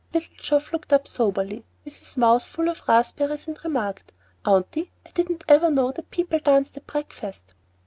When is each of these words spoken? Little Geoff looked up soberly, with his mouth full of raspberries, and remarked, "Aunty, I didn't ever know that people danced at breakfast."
Little 0.15 0.33
Geoff 0.35 0.73
looked 0.73 0.91
up 0.93 1.07
soberly, 1.07 1.63
with 1.85 1.95
his 1.99 2.17
mouth 2.17 2.43
full 2.43 2.69
of 2.69 2.81
raspberries, 2.87 3.47
and 3.47 3.63
remarked, 3.63 4.11
"Aunty, 4.43 4.91
I 5.05 5.11
didn't 5.11 5.43
ever 5.47 5.69
know 5.69 5.91
that 5.91 6.09
people 6.09 6.39
danced 6.39 6.75
at 6.75 6.87
breakfast." 6.87 7.53